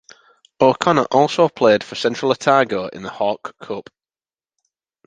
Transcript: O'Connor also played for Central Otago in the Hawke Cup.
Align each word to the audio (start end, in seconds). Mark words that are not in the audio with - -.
O'Connor 0.59 1.05
also 1.11 1.47
played 1.47 1.83
for 1.83 1.93
Central 1.93 2.31
Otago 2.31 2.87
in 2.87 3.03
the 3.03 3.11
Hawke 3.11 3.55
Cup. 3.61 3.91